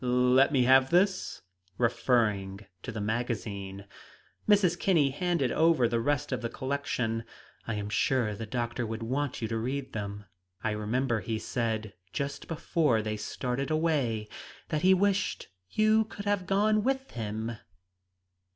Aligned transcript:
"Let 0.03 0.51
me 0.51 0.63
have 0.63 0.89
this?" 0.89 1.43
referring 1.77 2.61
to 2.81 2.91
the 2.91 2.99
magazine. 2.99 3.85
Mrs. 4.49 4.79
Kinney 4.79 5.11
handed 5.11 5.51
over 5.51 5.87
the 5.87 5.99
rest 5.99 6.31
of 6.31 6.41
the 6.41 6.49
collection. 6.49 7.23
"I 7.67 7.75
am 7.75 7.87
sure 7.87 8.33
the 8.33 8.47
doctor 8.47 8.83
would 8.83 9.03
want 9.03 9.43
you 9.43 9.47
to 9.49 9.59
read 9.59 9.93
them. 9.93 10.25
I 10.63 10.71
remember 10.71 11.19
he 11.19 11.37
said, 11.37 11.93
just 12.13 12.47
before 12.47 13.03
they 13.03 13.15
started 13.15 13.69
away, 13.69 14.27
that 14.69 14.81
he 14.81 14.95
wished 14.95 15.49
you 15.69 16.05
could 16.05 16.25
have 16.25 16.47
gone 16.47 16.81
with 16.83 17.11
him." 17.11 17.57